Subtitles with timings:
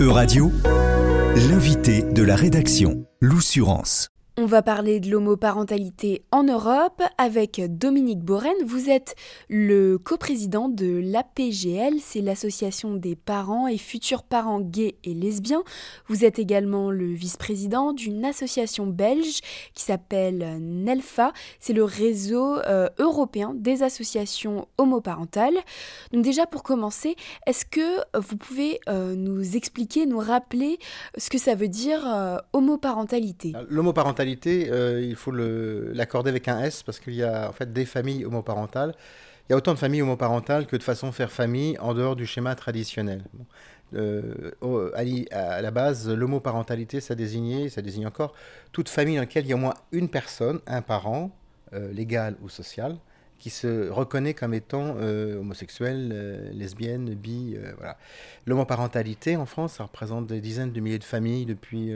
[0.00, 0.52] Euradio,
[1.48, 4.08] l'invité de la rédaction, l'Oussurance.
[4.40, 8.54] On va parler de l'homoparentalité en Europe avec Dominique Borren.
[8.64, 9.16] Vous êtes
[9.48, 15.64] le coprésident de l'APGL, c'est l'association des parents et futurs parents gays et lesbiens.
[16.06, 19.40] Vous êtes également le vice-président d'une association belge
[19.74, 25.58] qui s'appelle NELFA, c'est le réseau euh, européen des associations homoparentales.
[26.12, 27.16] Donc déjà pour commencer,
[27.48, 30.78] est-ce que vous pouvez euh, nous expliquer, nous rappeler
[31.16, 33.52] ce que ça veut dire euh, homoparentalité?
[34.46, 38.24] Euh, il faut l'accorder avec un S parce qu'il y a en fait des familles
[38.24, 38.94] homoparentales.
[39.48, 42.16] Il y a autant de familles homoparentales que de façon de faire famille en dehors
[42.16, 43.22] du schéma traditionnel.
[43.94, 44.50] Euh,
[45.30, 48.34] à, la base, l'homoparentalité, ça désignait, ça désigne encore
[48.72, 51.30] toute famille dans laquelle il y a au moins une personne, un parent,
[51.72, 52.96] euh, légal ou social,
[53.38, 57.56] qui se reconnaît comme étant homosexuel, lesbienne, bi.
[58.46, 61.92] L'homoparentalité en France, ça représente des dizaines de milliers de familles depuis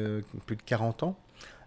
[0.46, 1.16] plus de 40 ans.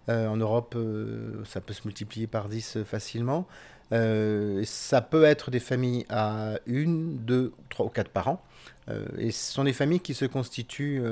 [0.09, 3.47] Euh, en Europe, euh, ça peut se multiplier par 10 facilement.
[3.91, 8.41] Euh, ça peut être des familles à une, deux, trois ou quatre parents.
[9.17, 11.03] et ce sont des familles qui se constituent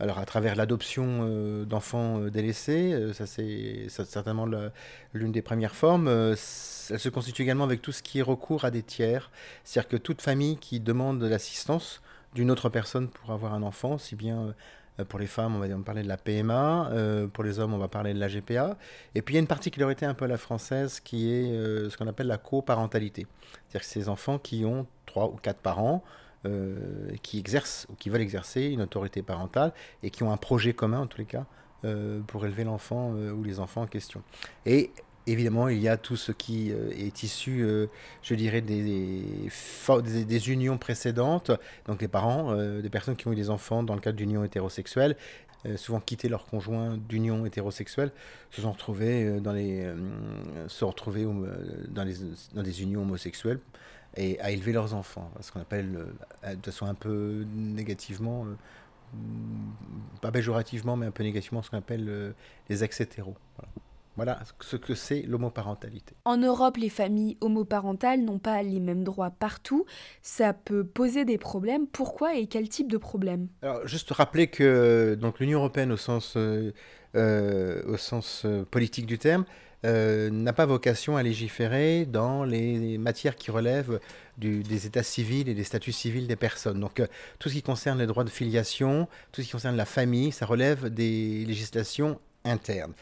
[0.00, 4.46] alors à travers l'adoption d'enfants délaissés, ça c'est certainement
[5.14, 6.08] l'une des premières formes.
[6.08, 9.30] elle se constitue également avec tout ce qui est recours à des tiers,
[9.64, 12.00] c'est-à-dire que toute famille qui demande l'assistance
[12.34, 14.54] d'une autre personne pour avoir un enfant, si bien
[15.08, 16.90] pour les femmes, on va parler de la PMA.
[16.92, 18.76] Euh, pour les hommes, on va parler de la GPA.
[19.14, 21.88] Et puis, il y a une particularité un peu à la française qui est euh,
[21.88, 23.26] ce qu'on appelle la coparentalité.
[23.68, 26.02] C'est-à-dire que ces enfants qui ont trois ou quatre parents,
[27.22, 31.02] qui exercent ou qui veulent exercer une autorité parentale et qui ont un projet commun,
[31.02, 31.46] en tous les cas,
[32.26, 34.24] pour élever l'enfant ou les enfants en question.
[34.66, 34.90] Et
[35.28, 37.86] Évidemment, il y a tout ce qui euh, est issu, euh,
[38.22, 41.52] je dirais, des, unions précédentes.
[41.86, 44.44] Donc les parents, euh, des personnes qui ont eu des enfants dans le cadre d'unions
[44.44, 45.16] hétérosexuelles,
[45.76, 48.10] souvent quitté leur conjoint d'union hétérosexuelle,
[48.50, 49.88] se sont retrouvés dans les,
[50.66, 51.24] se retrouver
[51.88, 52.16] dans, les,
[52.52, 53.60] dans des unions homosexuelles
[54.16, 55.30] et à élever leurs enfants.
[55.40, 56.06] Ce qu'on appelle,
[56.44, 58.44] de façon un peu négativement,
[60.20, 62.34] pas péjorativement, mais un peu négativement, ce qu'on appelle
[62.68, 63.36] les ex hétéros.
[63.56, 63.72] Voilà.
[64.16, 66.14] Voilà ce que c'est l'homoparentalité.
[66.24, 69.86] En Europe, les familles homoparentales n'ont pas les mêmes droits partout.
[70.20, 71.86] Ça peut poser des problèmes.
[71.86, 73.48] Pourquoi et quel type de problème?
[73.62, 76.72] Alors, juste rappeler que donc l'Union européenne, au sens, euh,
[77.14, 79.44] euh, au sens euh, politique du terme,
[79.84, 83.98] n'a pas vocation à légiférer dans les matières qui relèvent
[84.38, 86.78] des états civils et des statuts civils des personnes.
[86.78, 87.02] Donc,
[87.40, 90.46] tout ce qui concerne les droits de filiation, tout ce qui concerne la famille, ça
[90.46, 92.92] relève des législations internes.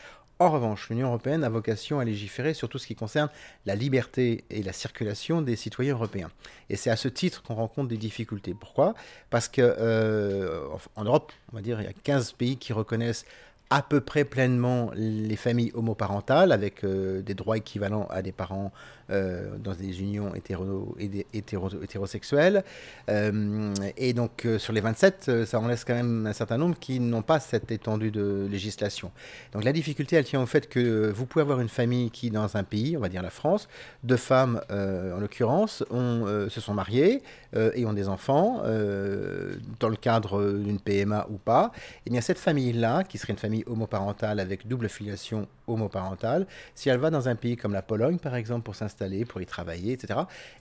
[0.40, 3.28] En revanche, l'Union européenne a vocation à légiférer sur tout ce qui concerne
[3.66, 6.30] la liberté et la circulation des citoyens européens.
[6.70, 8.54] Et c'est à ce titre qu'on rencontre des difficultés.
[8.58, 8.94] Pourquoi?
[9.28, 13.26] Parce que euh, Europe, on va dire, il y a 15 pays qui reconnaissent
[13.72, 18.72] à peu près pleinement les familles homoparentales avec euh, des droits équivalents à des parents
[19.10, 20.96] euh, dans des unions hétéro,
[21.32, 22.64] hétéro, hétérosexuelles.
[23.08, 26.98] Euh, et donc sur les 27, ça en laisse quand même un certain nombre qui
[26.98, 29.12] n'ont pas cette étendue de législation.
[29.52, 32.56] Donc la difficulté, elle tient au fait que vous pouvez avoir une famille qui, dans
[32.56, 33.68] un pays, on va dire la France,
[34.02, 37.22] deux femmes en l'occurrence, se sont mariées
[37.54, 41.72] et ont des enfants dans le cadre d'une PMA ou pas.
[42.06, 46.98] Et bien cette famille-là, qui serait une famille homoparentale avec double filiation homoparentale, si elle
[46.98, 50.20] va dans un pays comme la Pologne, par exemple, pour s'installer, pour y travailler, etc.,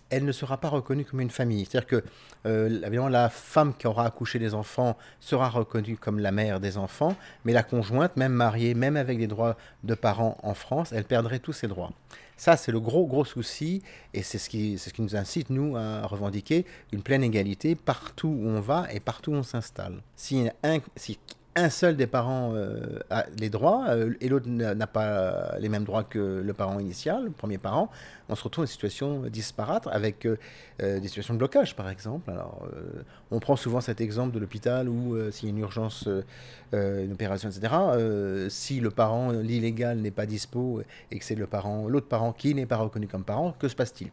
[0.10, 1.66] elle ne sera pas reconnue comme une famille.
[1.66, 2.04] C'est-à-dire que,
[2.46, 6.78] euh, évidemment, la femme qui aura accouché des enfants sera reconnue comme la mère des
[6.78, 7.16] enfants,
[7.46, 11.40] mais la conjointe, même mariée, même avec des droits de parents en France, elle perdrait
[11.40, 11.92] tous ses droits.
[12.40, 13.84] Ça, c'est le gros, gros souci,
[14.14, 18.30] et c'est ce, qui, ce qui nous incite, nous, à revendiquer une pleine égalité partout
[18.30, 20.02] où on va et partout où on s'installe.
[20.16, 20.80] Si, un,
[21.56, 25.84] un seul des parents euh, a les droits euh, et l'autre n'a pas les mêmes
[25.84, 27.90] droits que le parent initial, le premier parent,
[28.30, 30.38] on se retrouve dans une situation disparate avec euh,
[30.78, 32.30] des situations de blocage, par exemple.
[32.30, 32.68] Alors,
[33.32, 36.08] on prend souvent cet exemple de l'hôpital où s'il y a une urgence,
[36.72, 37.74] une opération, etc.,
[38.50, 40.82] si le parent, l'illégal n'est pas dispo
[41.12, 43.76] et que c'est le parent, l'autre parent qui n'est pas reconnu comme parent, que se
[43.76, 44.10] passe-t-il?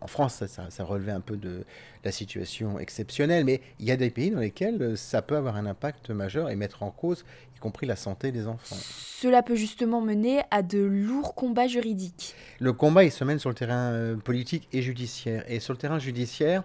[0.00, 1.64] En France, ça, relevait un peu de
[2.04, 5.56] la situation exceptionnelle, mais il y a des pays dans lesquels euh, ça peut avoir
[5.56, 7.24] un impact majeur et mettre en cause,
[7.56, 8.76] y compris la santé des enfants.
[8.76, 12.34] Cela peut justement mener à de lourds combats juridiques.
[12.58, 15.44] Le combat, il se mène sur le terrain euh, politique et judiciaire.
[15.48, 16.64] Et sur le terrain judiciaire,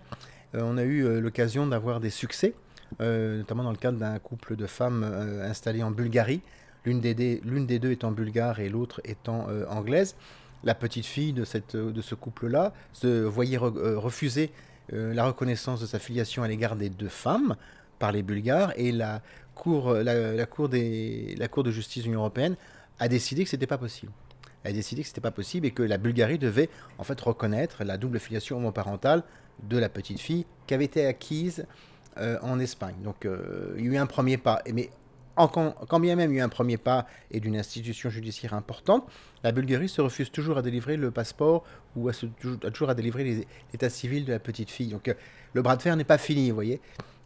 [0.55, 2.53] euh, on a eu l'occasion d'avoir des succès,
[2.99, 5.03] notamment dans le cadre d'un couple de femmes
[5.43, 6.41] installées en Bulgarie,
[6.85, 10.15] l'une des, des, deux étant bulgare et l'autre étant anglaise
[10.63, 14.51] la petite fille de, cette, de ce couple-là se voyait euh, refuser
[14.93, 17.55] euh, la reconnaissance de sa filiation à l'égard des deux femmes
[17.99, 19.21] par les Bulgares et la
[19.53, 22.57] Cour, la, cour, des, la cour de justice de l'Union européenne
[22.99, 24.11] a décidé que ce n'était pas possible.
[24.65, 27.19] Elle a décidé que ce n'était pas possible et que la Bulgarie devait en fait
[27.21, 29.23] reconnaître la double filiation homoparentale
[29.63, 31.65] de la petite fille qui avait été acquise
[32.17, 32.95] euh, en Espagne.
[33.03, 34.61] Donc euh, il y a eu un premier pas.
[34.73, 34.89] Mais
[35.35, 39.05] quand, bien même il y a eu un premier pas et d'une institution judiciaire importante,
[39.43, 41.63] la Bulgarie se refuse toujours à délivrer le passeport
[41.95, 42.13] ou à,
[42.71, 44.89] toujours à délivrer l'état civil de la petite fille.
[44.89, 45.13] Donc euh,
[45.53, 46.79] le bras de fer n'est pas fini, vous voyez.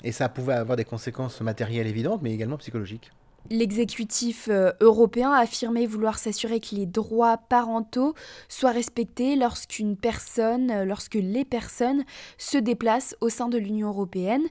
[0.04, 3.12] Et ça pouvait avoir des conséquences matérielles évidentes, mais également psychologiques.
[3.50, 8.14] L'exécutif euh, européen a affirmé vouloir s'assurer que les droits parentaux
[8.48, 12.04] soient respectés lorsqu'une personne, euh, lorsque les personnes
[12.38, 14.44] se déplacent au sein de l'Union européenne.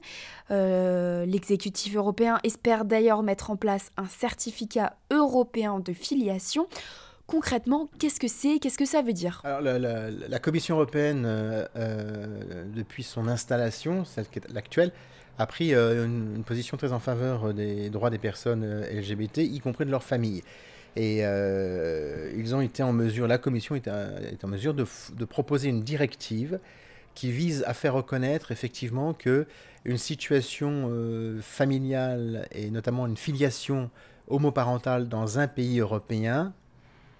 [0.51, 6.67] Euh, l'exécutif européen espère d'ailleurs mettre en place un certificat européen de filiation.
[7.25, 8.59] Concrètement, qu'est-ce que c'est?
[8.59, 9.43] Qu'est-ce que ça veut dire?
[9.43, 11.27] La, Commission européenne,
[12.75, 14.91] depuis son installation, celle qui est l'actuelle,
[15.39, 19.37] a pris euh, une, position très en faveur euh, des droits des personnes euh, LGBT,
[19.37, 20.43] y compris de leur famille.
[20.95, 24.83] Et ils ont été en mesure, la Commission est, en mesure de,
[25.23, 26.59] proposer une directive
[27.13, 29.45] qui vise à faire reconnaître effectivement que
[29.85, 30.91] une situation
[31.41, 33.91] familiale et notamment une filiation
[34.27, 36.53] homoparentale dans un pays européen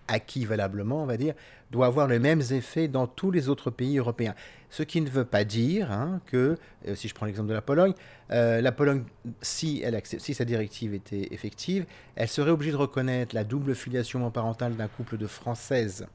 [0.09, 1.33] acquis valablement, on va dire,
[1.71, 4.35] doit avoir les mêmes effets dans tous les autres pays européens.
[4.69, 6.57] Ce qui ne veut pas dire hein, que,
[6.88, 7.94] euh, si je prends l'exemple de la Pologne,
[8.31, 9.03] euh, la Pologne,
[9.41, 11.85] si, elle si sa directive était effective,
[12.15, 16.07] elle serait obligée de reconnaître la double filiation parentale d'un couple de Françaises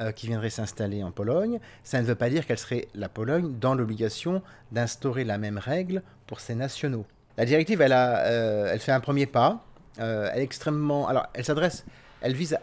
[0.00, 1.60] euh, qui viendraient s'installer en Pologne.
[1.84, 4.42] Ça ne veut pas dire qu'elle serait, la Pologne, dans l'obligation
[4.72, 7.04] d'instaurer la même règle pour ses nationaux.
[7.36, 8.24] La directive, elle, a,
[8.72, 9.64] elle fait un premier pas.
[9.98, 11.06] elle est extrêmement...
[11.06, 11.84] Alors, elle s'adresse
[12.20, 12.58] elle vise,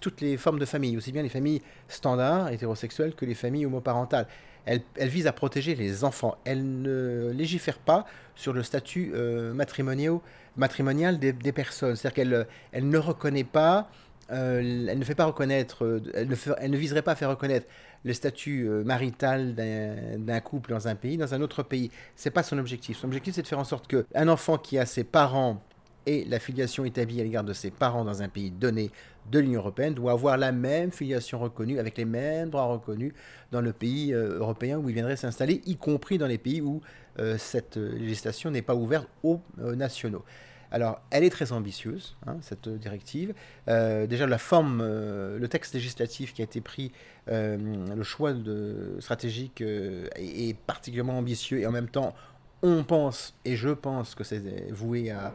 [0.00, 4.26] toutes les formes de famille, aussi bien les familles standards, hétérosexuelles, que les familles homoparentales.
[4.64, 6.38] Elle, vise à protéger les enfants.
[6.44, 8.04] Elle ne légifère pas
[8.34, 11.94] sur le statut euh, matrimonial des, personnes.
[11.94, 13.88] C'est-à-dire qu'elle elle ne reconnaît pas,
[14.32, 14.58] euh,
[14.88, 17.68] elle ne fait pas reconnaître, euh, elle ne, viserait pas à faire reconnaître
[18.04, 21.90] le statut marital d'un couple dans un pays, dans un autre pays.
[22.16, 22.98] C'est pas son objectif.
[22.98, 25.62] Son objectif, c'est de faire en sorte qu'un enfant qui a ses parents
[26.06, 28.90] et la filiation établie à l'égard de ses parents dans un pays donné
[29.30, 33.12] de l'Union européenne doit avoir la même filiation reconnue, avec les mêmes droits reconnus
[33.50, 36.80] dans le pays euh, européen où il viendrait s'installer, y compris dans les pays où
[37.18, 40.24] euh, cette législation n'est pas ouverte aux euh, nationaux.
[40.70, 43.34] Alors, elle est très ambitieuse, hein, cette directive.
[43.68, 46.90] déjà, la forme, le texte législatif qui a été pris,
[47.28, 52.16] le choix de, stratégique est particulièrement ambitieux et en même temps,
[52.62, 55.32] on pense, et je pense que c'est voué à,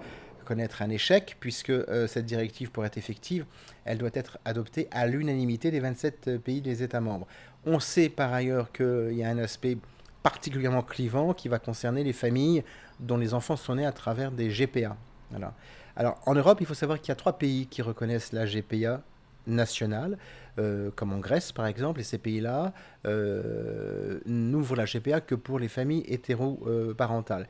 [0.51, 3.45] connaître un échec, puisque euh, cette directive, pour être effective,
[3.86, 7.25] elle doit être adoptée à l'unanimité des 27 euh, pays des États membres.
[7.65, 9.77] On sait par ailleurs qu'il y a un aspect
[10.24, 12.65] particulièrement clivant qui va concerner les familles
[13.00, 14.98] dont les enfants sont nés à travers des GPA.
[15.95, 19.01] Alors en Europe, il faut savoir qu'il y a trois pays qui reconnaissent la GPA
[19.47, 20.18] nationale,
[20.59, 22.74] euh, comme en Grèce par exemple, et ces pays-là
[24.25, 27.47] n'ouvrent la GPA que pour les familles hétéroparentales.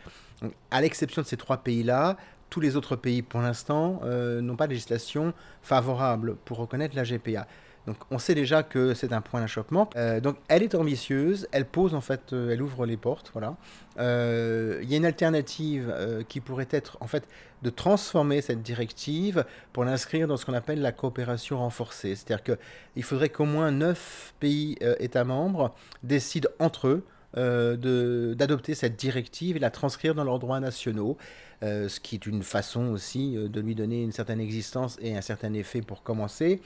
[0.69, 2.15] à l'exception de ces trois pays-là,
[2.51, 5.33] tous les autres pays, pour l'instant, euh, n'ont pas de législation
[5.63, 7.47] favorable pour reconnaître la GPA.
[7.87, 9.89] Donc on sait déjà que c'est un point d'achoppement.
[9.95, 13.55] Euh, donc elle est ambitieuse, elle pose en fait, euh, elle ouvre les portes, voilà.
[13.97, 15.93] Il y a une alternative
[16.27, 17.27] qui pourrait être en fait
[17.61, 22.15] de transformer cette directive pour l'inscrire dans ce qu'on appelle la coopération renforcée.
[22.15, 29.55] C'est-à-dire qu'il faudrait qu'au moins neuf pays États membres décident entre eux d'adopter cette directive
[29.55, 31.17] et la transcrire dans leurs droits nationaux.
[31.63, 35.15] Euh, ce qui est une façon aussi euh, de lui donner une certaine existence et
[35.15, 36.59] un certain effet pour commencer.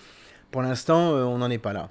[0.51, 1.89] Pour l'instant, euh, on n'en est pas là.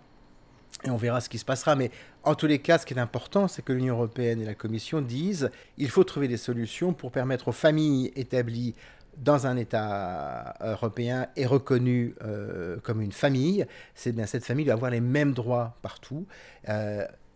[0.85, 1.76] Et on verra ce qui se passera.
[1.76, 1.90] Mais
[2.23, 5.02] en tous les cas, ce qui est important, c'est que l'Union européenne et la Commission
[5.02, 8.75] disent il faut trouver des solutions pour permettre aux familles établies
[9.18, 12.14] dans un État européen et reconnues
[12.83, 16.26] comme une famille, c'est bien cette famille doit avoir les mêmes droits partout.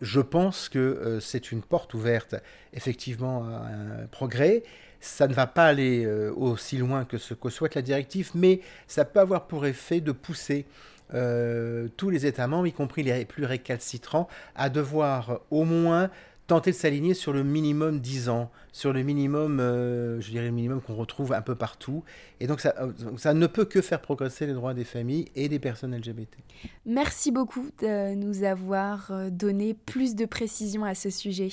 [0.01, 2.35] je pense que c'est une porte ouverte
[2.73, 4.63] effectivement à un progrès
[4.99, 8.61] ça ne va pas aller euh, aussi loin que ce que souhaite la directive, mais
[8.87, 10.65] ça peut avoir pour effet de pousser
[11.13, 16.09] euh, tous les États membres, y compris les plus récalcitrants, à devoir au moins
[16.49, 20.51] tenter de s'aligner sur le minimum 10 ans, sur le minimum, euh, je dirais le
[20.51, 22.03] minimum qu'on retrouve un peu partout.
[22.39, 22.75] Et donc ça,
[23.17, 26.37] ça ne peut que faire progresser les droits des familles et des personnes LGBT.
[26.85, 31.49] Merci beaucoup de nous avoir donné plus de précisions à ce sujet.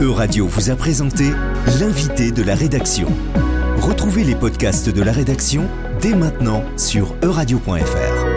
[0.00, 1.30] Euradio vous a présenté
[1.80, 3.08] l'invité de la rédaction.
[3.76, 5.68] Retrouvez les podcasts de la rédaction
[6.00, 8.31] dès maintenant sur euradio.fr.